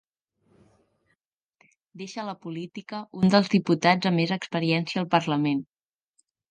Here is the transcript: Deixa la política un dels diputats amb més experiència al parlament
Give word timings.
Deixa 2.03 2.27
la 2.31 2.37
política 2.47 3.05
un 3.23 3.35
dels 3.37 3.55
diputats 3.59 4.13
amb 4.13 4.23
més 4.25 4.37
experiència 4.41 5.05
al 5.05 5.11
parlament 5.17 5.67